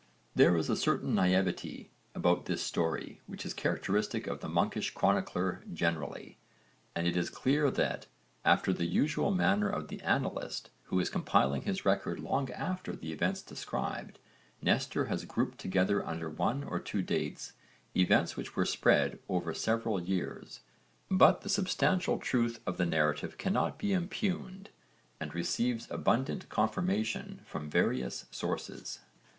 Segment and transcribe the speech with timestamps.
[0.33, 5.63] There is a certain naiveté about this story which is characteristic of the monkish chronicler
[5.71, 6.39] generally,
[6.95, 8.07] and it is clear that,
[8.43, 13.11] after the usual manner of the annalist who is compiling his record long after the
[13.13, 14.17] events described,
[14.59, 17.53] Nestor has grouped together under one or two dates
[17.95, 20.61] events which were spread over several years,
[21.11, 24.71] but the substantial truth of the narrative cannot be impugned
[25.19, 29.01] and receives abundant confirmation from various sources.